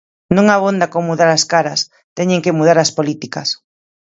[0.35, 1.81] Non abonda con mudar as caras,
[2.17, 3.49] teñen que mudar as políticas.